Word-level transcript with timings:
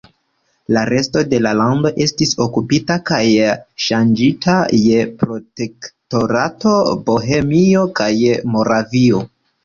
La 0.75 0.81
resto 0.89 1.21
de 1.31 1.39
la 1.45 1.49
lando 1.57 1.89
estis 2.05 2.31
okupita 2.45 2.95
kaj 3.09 3.19
ŝanĝita 3.87 4.55
je 4.83 5.03
Protektorato 5.19 6.73
Bohemio 7.11 7.85
kaj 8.01 8.09
Moravio. 8.55 9.21